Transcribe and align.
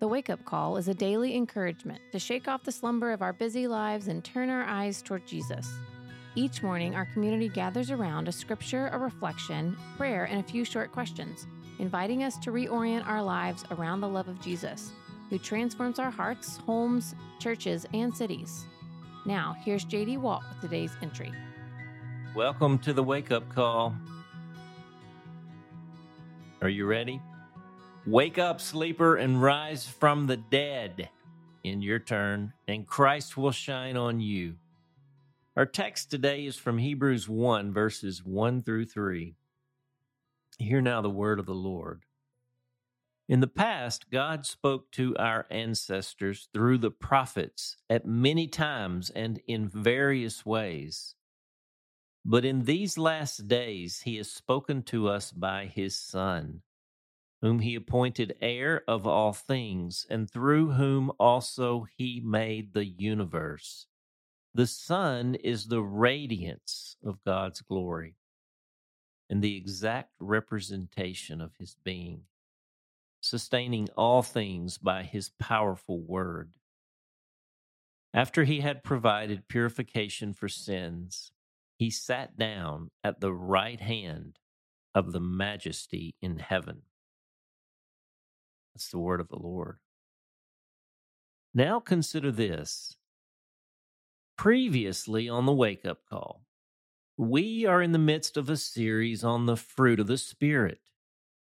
The 0.00 0.06
Wake 0.06 0.30
Up 0.30 0.44
Call 0.44 0.76
is 0.76 0.86
a 0.86 0.94
daily 0.94 1.34
encouragement 1.34 2.00
to 2.12 2.20
shake 2.20 2.46
off 2.46 2.62
the 2.62 2.70
slumber 2.70 3.10
of 3.10 3.20
our 3.20 3.32
busy 3.32 3.66
lives 3.66 4.06
and 4.06 4.22
turn 4.22 4.48
our 4.48 4.62
eyes 4.62 5.02
toward 5.02 5.26
Jesus. 5.26 5.68
Each 6.36 6.62
morning, 6.62 6.94
our 6.94 7.06
community 7.06 7.48
gathers 7.48 7.90
around 7.90 8.28
a 8.28 8.32
scripture, 8.32 8.90
a 8.92 8.98
reflection, 8.98 9.76
prayer, 9.96 10.26
and 10.26 10.38
a 10.38 10.48
few 10.48 10.64
short 10.64 10.92
questions, 10.92 11.48
inviting 11.80 12.22
us 12.22 12.38
to 12.38 12.52
reorient 12.52 13.08
our 13.08 13.20
lives 13.20 13.64
around 13.72 14.00
the 14.00 14.08
love 14.08 14.28
of 14.28 14.40
Jesus, 14.40 14.92
who 15.30 15.38
transforms 15.38 15.98
our 15.98 16.12
hearts, 16.12 16.58
homes, 16.58 17.16
churches, 17.40 17.84
and 17.92 18.16
cities. 18.16 18.66
Now, 19.26 19.56
here's 19.64 19.84
JD 19.84 20.18
Walt 20.18 20.44
with 20.48 20.60
today's 20.60 20.96
entry. 21.02 21.32
Welcome 22.36 22.78
to 22.80 22.92
the 22.92 23.02
Wake 23.02 23.32
Up 23.32 23.48
Call. 23.48 23.96
Are 26.62 26.68
you 26.68 26.86
ready? 26.86 27.20
Wake 28.08 28.38
up, 28.38 28.58
sleeper, 28.58 29.16
and 29.16 29.42
rise 29.42 29.86
from 29.86 30.28
the 30.28 30.38
dead 30.38 31.10
in 31.62 31.82
your 31.82 31.98
turn, 31.98 32.54
and 32.66 32.86
Christ 32.86 33.36
will 33.36 33.52
shine 33.52 33.98
on 33.98 34.18
you. 34.18 34.54
Our 35.54 35.66
text 35.66 36.10
today 36.10 36.46
is 36.46 36.56
from 36.56 36.78
Hebrews 36.78 37.28
1, 37.28 37.70
verses 37.70 38.24
1 38.24 38.62
through 38.62 38.86
3. 38.86 39.34
Hear 40.58 40.80
now 40.80 41.02
the 41.02 41.10
word 41.10 41.38
of 41.38 41.44
the 41.44 41.52
Lord. 41.52 42.04
In 43.28 43.40
the 43.40 43.46
past, 43.46 44.10
God 44.10 44.46
spoke 44.46 44.90
to 44.92 45.14
our 45.18 45.44
ancestors 45.50 46.48
through 46.54 46.78
the 46.78 46.90
prophets 46.90 47.76
at 47.90 48.06
many 48.06 48.46
times 48.46 49.10
and 49.10 49.38
in 49.46 49.68
various 49.68 50.46
ways. 50.46 51.14
But 52.24 52.46
in 52.46 52.64
these 52.64 52.96
last 52.96 53.48
days, 53.48 54.00
He 54.06 54.16
has 54.16 54.32
spoken 54.32 54.82
to 54.84 55.08
us 55.08 55.30
by 55.30 55.66
His 55.66 55.94
Son 55.94 56.62
whom 57.40 57.60
he 57.60 57.74
appointed 57.74 58.36
heir 58.40 58.82
of 58.88 59.06
all 59.06 59.32
things, 59.32 60.06
and 60.10 60.30
through 60.30 60.72
whom 60.72 61.12
also 61.18 61.86
he 61.96 62.20
made 62.20 62.72
the 62.72 62.86
universe. 62.86 63.86
The 64.54 64.66
Son 64.66 65.36
is 65.36 65.66
the 65.66 65.82
radiance 65.82 66.96
of 67.04 67.22
God's 67.24 67.60
glory 67.60 68.16
and 69.30 69.42
the 69.42 69.56
exact 69.56 70.14
representation 70.18 71.40
of 71.40 71.54
his 71.58 71.76
being, 71.84 72.22
sustaining 73.20 73.88
all 73.96 74.22
things 74.22 74.78
by 74.78 75.02
his 75.02 75.30
powerful 75.38 76.00
word. 76.00 76.54
After 78.14 78.44
he 78.44 78.60
had 78.60 78.82
provided 78.82 79.48
purification 79.48 80.32
for 80.32 80.48
sins, 80.48 81.30
he 81.76 81.90
sat 81.90 82.36
down 82.36 82.90
at 83.04 83.20
the 83.20 83.32
right 83.32 83.80
hand 83.80 84.38
of 84.94 85.12
the 85.12 85.20
majesty 85.20 86.16
in 86.20 86.38
heaven. 86.38 86.82
That's 88.74 88.90
the 88.90 88.98
word 88.98 89.20
of 89.20 89.28
the 89.28 89.38
Lord. 89.38 89.78
Now 91.54 91.80
consider 91.80 92.30
this. 92.30 92.96
Previously 94.36 95.28
on 95.28 95.46
the 95.46 95.52
wake 95.52 95.84
up 95.84 95.98
call, 96.08 96.44
we 97.16 97.66
are 97.66 97.82
in 97.82 97.90
the 97.90 97.98
midst 97.98 98.36
of 98.36 98.48
a 98.48 98.56
series 98.56 99.24
on 99.24 99.46
the 99.46 99.56
fruit 99.56 99.98
of 99.98 100.06
the 100.06 100.18
Spirit. 100.18 100.78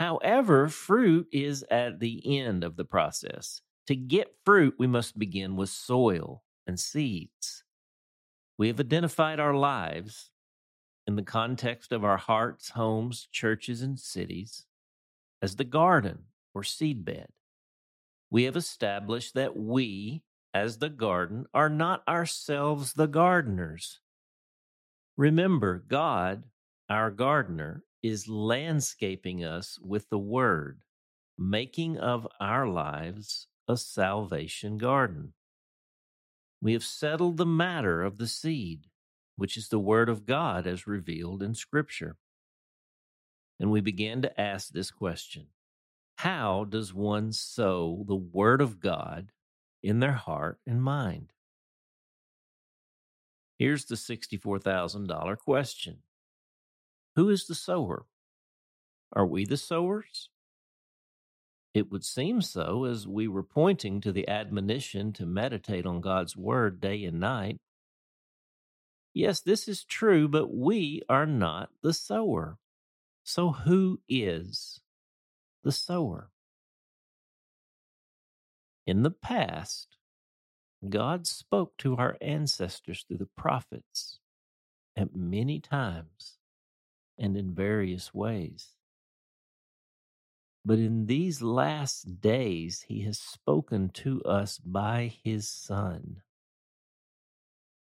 However, 0.00 0.68
fruit 0.68 1.28
is 1.30 1.64
at 1.70 2.00
the 2.00 2.38
end 2.38 2.64
of 2.64 2.76
the 2.76 2.84
process. 2.84 3.60
To 3.86 3.94
get 3.94 4.34
fruit, 4.44 4.74
we 4.78 4.88
must 4.88 5.18
begin 5.18 5.54
with 5.54 5.68
soil 5.68 6.42
and 6.66 6.80
seeds. 6.80 7.62
We 8.58 8.66
have 8.68 8.80
identified 8.80 9.38
our 9.38 9.54
lives 9.54 10.30
in 11.06 11.16
the 11.16 11.22
context 11.22 11.92
of 11.92 12.04
our 12.04 12.16
hearts, 12.16 12.70
homes, 12.70 13.28
churches, 13.30 13.82
and 13.82 14.00
cities 14.00 14.66
as 15.42 15.56
the 15.56 15.64
garden 15.64 16.24
or 16.54 16.62
seedbed. 16.62 17.26
We 18.30 18.44
have 18.44 18.56
established 18.56 19.34
that 19.34 19.56
we, 19.56 20.22
as 20.52 20.78
the 20.78 20.88
garden, 20.88 21.46
are 21.52 21.68
not 21.68 22.06
ourselves 22.08 22.94
the 22.94 23.06
gardeners. 23.06 24.00
Remember, 25.16 25.84
God, 25.86 26.44
our 26.88 27.10
gardener, 27.10 27.84
is 28.02 28.28
landscaping 28.28 29.44
us 29.44 29.78
with 29.82 30.08
the 30.10 30.18
word, 30.18 30.82
making 31.38 31.96
of 31.96 32.26
our 32.40 32.68
lives 32.68 33.48
a 33.66 33.76
salvation 33.76 34.76
garden. 34.76 35.32
We 36.60 36.72
have 36.72 36.84
settled 36.84 37.36
the 37.36 37.46
matter 37.46 38.02
of 38.02 38.18
the 38.18 38.26
seed, 38.26 38.86
which 39.36 39.56
is 39.56 39.68
the 39.68 39.78
word 39.78 40.08
of 40.08 40.26
God 40.26 40.66
as 40.66 40.86
revealed 40.86 41.42
in 41.42 41.54
Scripture. 41.54 42.16
And 43.58 43.70
we 43.70 43.80
began 43.80 44.22
to 44.22 44.40
ask 44.40 44.68
this 44.68 44.90
question 44.90 45.46
how 46.24 46.64
does 46.64 46.94
one 46.94 47.30
sow 47.30 48.02
the 48.08 48.16
Word 48.16 48.62
of 48.62 48.80
God 48.80 49.30
in 49.82 50.00
their 50.00 50.12
heart 50.12 50.58
and 50.66 50.82
mind? 50.82 51.34
Here's 53.58 53.84
the 53.84 53.96
$64,000 53.96 55.38
question 55.38 55.98
Who 57.14 57.28
is 57.28 57.46
the 57.46 57.54
sower? 57.54 58.06
Are 59.12 59.26
we 59.26 59.44
the 59.44 59.58
sowers? 59.58 60.30
It 61.74 61.92
would 61.92 62.06
seem 62.06 62.40
so, 62.40 62.84
as 62.84 63.06
we 63.06 63.28
were 63.28 63.42
pointing 63.42 64.00
to 64.00 64.10
the 64.10 64.26
admonition 64.26 65.12
to 65.14 65.26
meditate 65.26 65.84
on 65.84 66.00
God's 66.00 66.34
Word 66.34 66.80
day 66.80 67.04
and 67.04 67.20
night. 67.20 67.58
Yes, 69.12 69.42
this 69.42 69.68
is 69.68 69.84
true, 69.84 70.26
but 70.26 70.50
we 70.54 71.02
are 71.06 71.26
not 71.26 71.68
the 71.82 71.92
sower. 71.92 72.56
So, 73.24 73.50
who 73.50 74.00
is 74.08 74.80
the 75.64 75.72
sower. 75.72 76.30
In 78.86 79.02
the 79.02 79.10
past, 79.10 79.96
God 80.88 81.26
spoke 81.26 81.76
to 81.78 81.96
our 81.96 82.16
ancestors 82.20 83.04
through 83.08 83.16
the 83.16 83.28
prophets 83.36 84.18
at 84.94 85.16
many 85.16 85.58
times 85.58 86.38
and 87.18 87.36
in 87.36 87.54
various 87.54 88.12
ways. 88.12 88.74
But 90.66 90.78
in 90.78 91.06
these 91.06 91.40
last 91.42 92.20
days, 92.20 92.84
He 92.88 93.02
has 93.02 93.18
spoken 93.18 93.88
to 93.94 94.22
us 94.22 94.58
by 94.58 95.14
His 95.22 95.48
Son, 95.48 96.22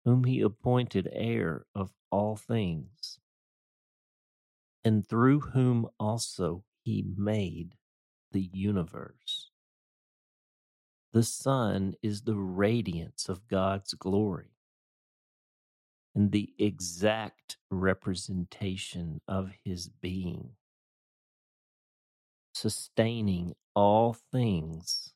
whom 0.04 0.26
He 0.26 0.42
appointed 0.42 1.10
heir 1.12 1.66
of 1.74 1.92
all 2.12 2.36
things, 2.36 3.20
and 4.84 5.08
through 5.08 5.42
whom 5.42 5.88
also 6.00 6.64
he 6.84 7.06
made 7.18 7.76
the 8.32 8.50
universe. 8.54 9.52
The 11.14 11.24
Son 11.24 11.96
is 12.04 12.24
the 12.24 12.36
radiance 12.38 13.30
of 13.30 13.48
God's 13.48 13.94
glory 13.96 14.52
and 16.16 16.32
the 16.32 16.54
exact 16.60 17.58
representation 17.72 19.22
of 19.28 19.52
his 19.66 19.90
being, 19.90 20.52
sustaining 22.54 23.56
all 23.76 24.18
things 24.32 25.14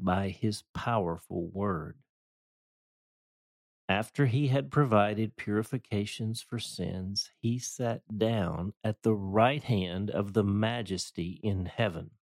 by 0.00 0.30
his 0.30 0.64
powerful 0.74 1.48
word. 1.48 1.96
After 3.90 4.26
he 4.26 4.46
had 4.46 4.70
provided 4.70 5.34
purifications 5.34 6.40
for 6.40 6.60
sins, 6.60 7.32
he 7.40 7.58
sat 7.58 8.02
down 8.16 8.72
at 8.84 9.02
the 9.02 9.12
right 9.12 9.64
hand 9.64 10.10
of 10.10 10.32
the 10.32 10.44
Majesty 10.44 11.40
in 11.42 11.66
heaven. 11.66 12.12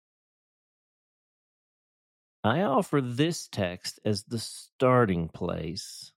I 2.43 2.62
offer 2.62 3.03
this 3.03 3.49
text 3.49 4.01
as 4.03 4.25
the 4.25 4.39
starting 4.39 5.29
place 5.29 6.12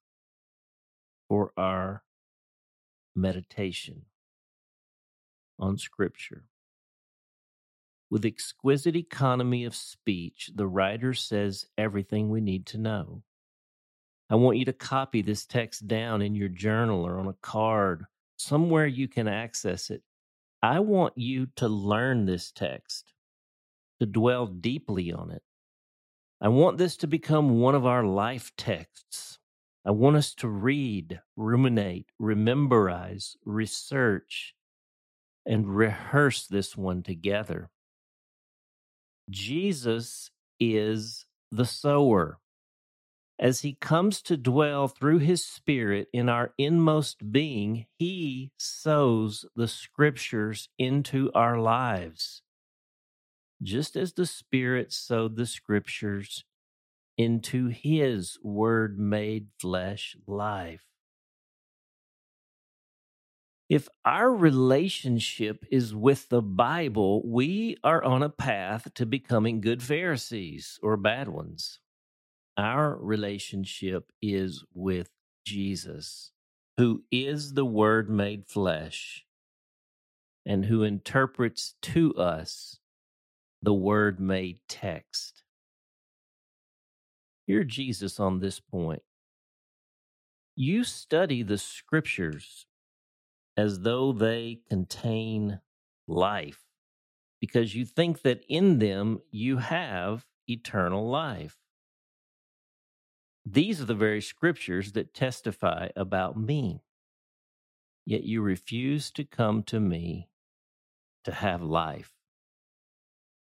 for 1.27 1.51
our 1.57 2.05
meditation 3.13 4.05
on 5.59 5.77
Scripture. 5.77 6.45
With 8.09 8.23
exquisite 8.23 8.95
economy 8.95 9.65
of 9.65 9.75
speech, 9.75 10.51
the 10.55 10.67
writer 10.67 11.13
says 11.13 11.65
everything 11.77 12.29
we 12.29 12.39
need 12.39 12.65
to 12.67 12.77
know. 12.77 13.23
I 14.31 14.35
want 14.35 14.57
you 14.57 14.63
to 14.65 14.73
copy 14.73 15.21
this 15.21 15.45
text 15.45 15.89
down 15.89 16.21
in 16.21 16.35
your 16.35 16.47
journal 16.47 17.05
or 17.05 17.19
on 17.19 17.27
a 17.27 17.35
card, 17.41 18.05
somewhere 18.37 18.87
you 18.87 19.09
can 19.09 19.27
access 19.27 19.89
it. 19.89 20.03
I 20.63 20.79
want 20.79 21.17
you 21.17 21.47
to 21.57 21.67
learn 21.67 22.25
this 22.25 22.49
text, 22.53 23.11
to 23.99 24.05
dwell 24.05 24.47
deeply 24.47 25.11
on 25.11 25.31
it. 25.31 25.43
I 26.39 26.47
want 26.47 26.77
this 26.77 26.95
to 26.97 27.07
become 27.07 27.59
one 27.59 27.75
of 27.75 27.85
our 27.85 28.05
life 28.05 28.53
texts. 28.55 29.37
I 29.85 29.91
want 29.91 30.15
us 30.15 30.33
to 30.35 30.47
read, 30.47 31.19
ruminate, 31.35 32.07
rememberize, 32.19 33.35
research, 33.43 34.55
and 35.45 35.75
rehearse 35.75 36.47
this 36.47 36.77
one 36.77 37.03
together. 37.03 37.69
Jesus 39.29 40.31
is 40.57 41.25
the 41.51 41.65
sower 41.65 42.39
as 43.41 43.61
he 43.61 43.75
comes 43.81 44.21
to 44.23 44.37
dwell 44.37 44.87
through 44.87 45.19
his 45.19 45.45
spirit 45.45 46.09
in 46.13 46.29
our 46.29 46.53
inmost 46.59 47.33
being, 47.33 47.87
he 47.99 48.51
sows 48.59 49.45
the 49.55 49.67
scriptures 49.67 50.69
into 50.79 51.31
our 51.35 51.59
lives. 51.59 52.43
just 53.63 53.95
as 53.95 54.13
the 54.13 54.25
Spirit 54.25 54.93
sowed 54.93 55.35
the 55.35 55.45
scriptures 55.45 56.45
into 57.17 57.67
his 57.67 58.37
word 58.43 58.99
made 58.99 59.47
flesh 59.59 60.15
life. 60.27 60.85
If 63.69 63.89
our 64.05 64.31
relationship 64.31 65.65
is 65.71 65.95
with 65.95 66.29
the 66.29 66.41
Bible, 66.41 67.21
we 67.25 67.77
are 67.83 68.03
on 68.03 68.23
a 68.23 68.29
path 68.29 68.93
to 68.95 69.05
becoming 69.05 69.61
good 69.61 69.81
Pharisees 69.83 70.79
or 70.83 70.97
bad 70.97 71.29
ones. 71.29 71.79
Our 72.57 72.97
relationship 72.97 74.11
is 74.21 74.63
with 74.73 75.09
Jesus, 75.45 76.31
who 76.77 77.03
is 77.11 77.53
the 77.53 77.65
Word 77.65 78.09
made 78.09 78.47
flesh 78.47 79.25
and 80.45 80.65
who 80.65 80.83
interprets 80.83 81.75
to 81.81 82.13
us 82.15 82.79
the 83.61 83.73
Word 83.73 84.19
made 84.19 84.59
text. 84.67 85.43
Hear 87.47 87.63
Jesus 87.63 88.19
on 88.19 88.39
this 88.39 88.59
point. 88.59 89.03
You 90.55 90.83
study 90.83 91.43
the 91.43 91.57
Scriptures 91.57 92.65
as 93.57 93.81
though 93.81 94.11
they 94.11 94.59
contain 94.69 95.59
life 96.07 96.59
because 97.39 97.75
you 97.75 97.85
think 97.85 98.21
that 98.21 98.43
in 98.47 98.79
them 98.79 99.19
you 99.31 99.57
have 99.57 100.25
eternal 100.47 101.09
life. 101.09 101.57
These 103.45 103.81
are 103.81 103.85
the 103.85 103.95
very 103.95 104.21
scriptures 104.21 104.91
that 104.93 105.13
testify 105.13 105.89
about 105.95 106.37
me. 106.37 106.83
Yet 108.05 108.23
you 108.23 108.41
refuse 108.41 109.11
to 109.11 109.23
come 109.23 109.63
to 109.63 109.79
me 109.79 110.29
to 111.23 111.31
have 111.31 111.61
life. 111.61 112.13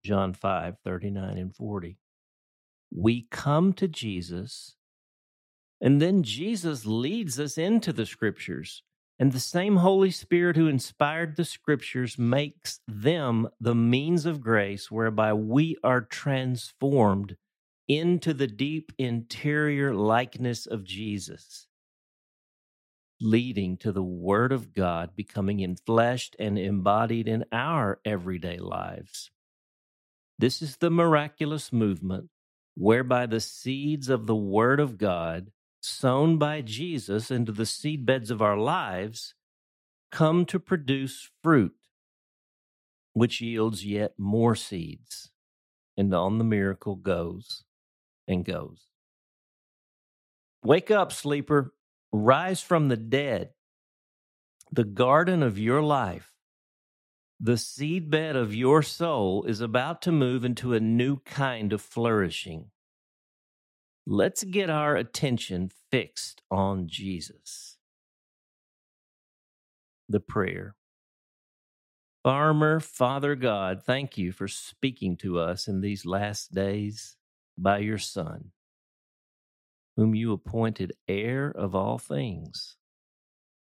John 0.05 0.33
5 0.33 0.77
39 0.85 1.39
and 1.39 1.55
40. 1.55 1.99
We 2.95 3.27
come 3.31 3.73
to 3.75 3.89
Jesus, 3.89 4.77
and 5.81 6.01
then 6.01 6.23
Jesus 6.23 6.87
leads 6.87 7.41
us 7.41 7.59
into 7.59 7.93
the 7.93 8.07
scriptures. 8.07 8.83
And 9.19 9.33
the 9.33 9.41
same 9.41 9.77
Holy 9.77 10.11
Spirit 10.11 10.57
who 10.57 10.69
inspired 10.69 11.37
the 11.37 11.45
scriptures 11.45 12.19
makes 12.19 12.81
them 12.87 13.49
the 13.59 13.75
means 13.75 14.27
of 14.27 14.43
grace 14.43 14.91
whereby 14.91 15.33
we 15.33 15.77
are 15.83 16.03
transformed 16.03 17.37
into 17.89 18.35
the 18.35 18.47
deep 18.47 18.93
interior 18.99 19.95
likeness 19.95 20.67
of 20.67 20.85
Jesus, 20.85 21.69
leading 23.21 23.77
to 23.79 23.93
the 23.93 24.03
Word 24.03 24.53
of 24.53 24.75
God 24.75 25.15
becoming 25.15 25.59
enfleshed 25.59 26.35
and 26.39 26.59
embodied 26.59 27.29
in 27.29 27.45
our 27.53 28.01
everyday 28.05 28.59
lives. 28.59 29.31
This 30.39 30.61
is 30.61 30.77
the 30.77 30.91
miraculous 30.91 31.73
movement 31.73 32.29
whereby 32.75 33.27
the 33.27 33.41
seeds 33.41 34.09
of 34.09 34.27
the 34.27 34.37
Word 34.37 34.81
of 34.81 34.99
God, 34.99 35.51
sown 35.81 36.37
by 36.39 36.61
Jesus 36.61 37.31
into 37.31 37.53
the 37.53 37.63
seedbeds 37.63 38.31
of 38.31 38.43
our 38.43 38.59
lives, 38.59 39.35
come 40.11 40.45
to 40.47 40.59
produce 40.59 41.31
fruit, 41.43 41.75
which 43.13 43.41
yields 43.41 43.87
yet 43.87 44.13
more 44.19 44.55
seeds. 44.55 45.31
And 45.97 46.13
on 46.13 46.37
the 46.37 46.45
miracle 46.45 46.97
goes 46.97 47.65
and 48.29 48.45
goes. 48.45 48.87
Wake 50.65 50.91
up, 50.91 51.13
sleeper. 51.13 51.73
Rise 52.13 52.61
from 52.61 52.89
the 52.89 52.97
dead. 52.97 53.51
The 54.73 54.85
garden 54.85 55.43
of 55.43 55.59
your 55.59 55.83
life, 55.83 56.33
the 57.39 57.53
seedbed 57.53 58.35
of 58.35 58.55
your 58.55 58.83
soul, 58.83 59.45
is 59.45 59.61
about 59.61 60.03
to 60.03 60.13
move 60.13 60.45
into 60.45 60.73
a 60.75 60.81
new 60.81 61.19
kind 61.21 61.73
of 61.73 61.81
flourishing. 61.81 62.71
Let's 64.07 64.43
get 64.45 64.71
our 64.71 64.97
attention 64.97 65.71
fixed 65.91 66.43
on 66.51 66.89
Jesus. 66.89 67.77
The 70.09 70.21
prayer. 70.21 70.75
Farmer, 72.25 72.81
Father 72.81 73.37
God, 73.37 73.83
thank 73.85 74.19
you 74.19 74.33
for 74.33 74.49
speaking 74.49 75.17
to 75.19 75.39
us 75.39 75.69
in 75.69 75.81
these 75.81 76.05
last 76.05 76.53
days 76.53 77.17
by 77.59 77.79
your 77.79 77.99
Son, 77.99 78.53
whom 79.97 80.15
you 80.15 80.33
appointed 80.33 80.93
heir 81.09 81.51
of 81.51 81.75
all 81.75 81.99
things, 81.99 82.77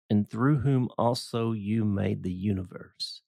and 0.10 0.30
through 0.30 0.60
whom 0.60 0.90
also 0.98 1.52
you 1.52 1.86
made 1.86 2.24
the 2.24 2.32
universe. 2.32 3.22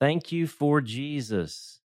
Thank 0.00 0.32
you 0.32 0.46
for 0.46 0.80
Jesus, 0.80 1.80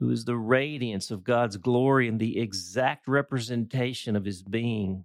who 0.00 0.10
is 0.10 0.24
the 0.24 0.36
radiance 0.36 1.10
of 1.10 1.24
God's 1.24 1.56
glory 1.56 2.08
and 2.08 2.20
the 2.20 2.40
exact 2.40 3.08
representation 3.08 4.16
of 4.16 4.24
his 4.24 4.42
being. 4.42 5.04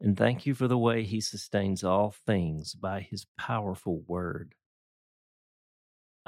And 0.00 0.16
thank 0.16 0.46
you 0.46 0.54
for 0.54 0.68
the 0.68 0.78
way 0.78 1.04
he 1.04 1.20
sustains 1.20 1.84
all 1.84 2.14
things 2.26 2.74
by 2.74 3.00
his 3.00 3.26
powerful 3.38 4.02
word. 4.06 4.54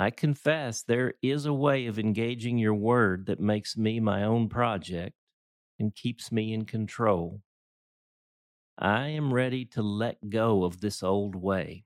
I 0.02 0.10
confess 0.10 0.82
there 0.82 1.14
is 1.22 1.46
a 1.46 1.52
way 1.52 1.86
of 1.86 1.96
engaging 1.96 2.58
your 2.58 2.74
word 2.74 3.26
that 3.26 3.38
makes 3.38 3.76
me 3.76 4.00
my 4.00 4.24
own 4.24 4.48
project 4.48 5.14
and 5.78 5.94
keeps 5.94 6.32
me 6.32 6.52
in 6.52 6.64
control. 6.64 7.40
I 8.76 9.10
am 9.10 9.32
ready 9.32 9.64
to 9.66 9.80
let 9.80 10.28
go 10.28 10.64
of 10.64 10.80
this 10.80 11.04
old 11.04 11.36
way. 11.36 11.84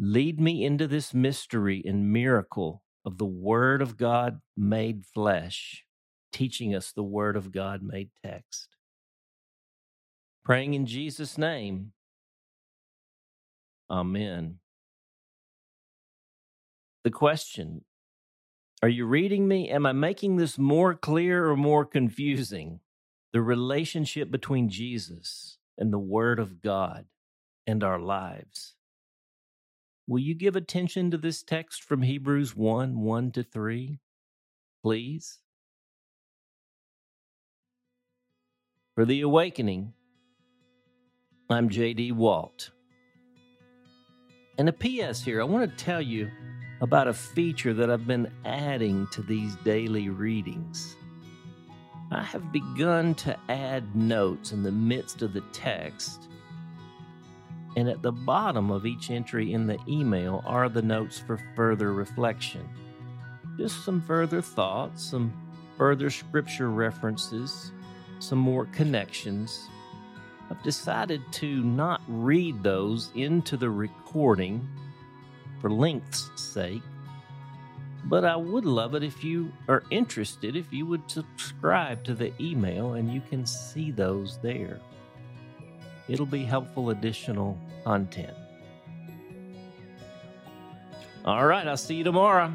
Lead 0.00 0.40
me 0.40 0.64
into 0.64 0.88
this 0.88 1.14
mystery 1.14 1.80
and 1.86 2.12
miracle 2.12 2.82
of 3.04 3.18
the 3.18 3.24
Word 3.24 3.80
of 3.80 3.96
God 3.96 4.40
made 4.56 5.06
flesh, 5.06 5.84
teaching 6.32 6.74
us 6.74 6.90
the 6.90 7.04
Word 7.04 7.36
of 7.36 7.52
God 7.52 7.84
made 7.84 8.10
text. 8.24 8.74
Praying 10.44 10.74
in 10.74 10.86
Jesus' 10.86 11.38
name. 11.38 11.92
Amen 13.88 14.58
the 17.08 17.12
question 17.12 17.80
Are 18.82 18.88
you 18.88 19.06
reading 19.06 19.48
me? 19.48 19.70
Am 19.70 19.86
I 19.86 19.92
making 19.92 20.36
this 20.36 20.58
more 20.58 20.94
clear 20.94 21.48
or 21.48 21.56
more 21.56 21.86
confusing? 21.86 22.80
The 23.32 23.40
relationship 23.40 24.30
between 24.30 24.68
Jesus 24.68 25.56
and 25.78 25.90
the 25.90 25.98
Word 25.98 26.38
of 26.38 26.60
God 26.60 27.06
and 27.66 27.82
our 27.82 27.98
lives. 27.98 28.74
Will 30.06 30.18
you 30.18 30.34
give 30.34 30.54
attention 30.54 31.10
to 31.10 31.16
this 31.16 31.42
text 31.42 31.82
from 31.82 32.02
Hebrews 32.02 32.54
1 32.54 33.00
1 33.00 33.30
to 33.32 33.42
3? 33.42 34.00
Please. 34.82 35.38
For 38.94 39.06
the 39.06 39.22
awakening, 39.22 39.94
I'm 41.48 41.70
J.D. 41.70 42.12
Walt. 42.12 42.70
And 44.58 44.68
a 44.68 44.72
P.S. 44.72 45.22
here, 45.22 45.40
I 45.40 45.44
want 45.44 45.70
to 45.70 45.84
tell 45.84 46.02
you 46.02 46.30
about 46.80 47.08
a 47.08 47.12
feature 47.12 47.74
that 47.74 47.90
I've 47.90 48.06
been 48.06 48.30
adding 48.44 49.06
to 49.08 49.22
these 49.22 49.56
daily 49.56 50.08
readings. 50.08 50.96
I 52.10 52.22
have 52.22 52.52
begun 52.52 53.14
to 53.16 53.36
add 53.48 53.94
notes 53.94 54.52
in 54.52 54.62
the 54.62 54.72
midst 54.72 55.22
of 55.22 55.32
the 55.32 55.42
text, 55.52 56.28
and 57.76 57.88
at 57.88 58.02
the 58.02 58.12
bottom 58.12 58.70
of 58.70 58.86
each 58.86 59.10
entry 59.10 59.52
in 59.52 59.66
the 59.66 59.78
email 59.88 60.42
are 60.46 60.68
the 60.68 60.82
notes 60.82 61.18
for 61.18 61.38
further 61.54 61.92
reflection. 61.92 62.68
Just 63.58 63.84
some 63.84 64.00
further 64.00 64.40
thoughts, 64.40 65.04
some 65.04 65.32
further 65.76 66.10
scripture 66.10 66.70
references, 66.70 67.72
some 68.20 68.38
more 68.38 68.66
connections. 68.66 69.68
I've 70.50 70.62
decided 70.62 71.20
to 71.32 71.62
not 71.62 72.00
read 72.08 72.62
those 72.62 73.10
into 73.14 73.56
the 73.56 73.70
recording 73.70 74.66
for 75.60 75.70
length's 75.70 76.30
sake. 76.36 76.82
But 78.04 78.24
I 78.24 78.36
would 78.36 78.64
love 78.64 78.94
it 78.94 79.02
if 79.02 79.22
you 79.22 79.52
are 79.68 79.82
interested, 79.90 80.56
if 80.56 80.72
you 80.72 80.86
would 80.86 81.10
subscribe 81.10 82.04
to 82.04 82.14
the 82.14 82.32
email 82.40 82.94
and 82.94 83.12
you 83.12 83.20
can 83.20 83.44
see 83.44 83.90
those 83.90 84.38
there. 84.38 84.80
It'll 86.08 86.26
be 86.26 86.44
helpful 86.44 86.90
additional 86.90 87.58
content. 87.84 88.34
All 91.24 91.46
right, 91.46 91.66
I'll 91.66 91.76
see 91.76 91.96
you 91.96 92.04
tomorrow. 92.04 92.52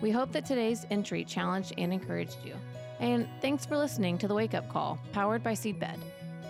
We 0.00 0.10
hope 0.10 0.32
that 0.32 0.46
today's 0.46 0.86
entry 0.90 1.24
challenged 1.24 1.74
and 1.76 1.92
encouraged 1.92 2.38
you. 2.44 2.54
And 3.00 3.28
thanks 3.42 3.66
for 3.66 3.76
listening 3.76 4.16
to 4.18 4.28
the 4.28 4.34
Wake 4.34 4.54
Up 4.54 4.68
Call, 4.70 4.98
powered 5.12 5.42
by 5.42 5.52
Seedbed. 5.52 5.98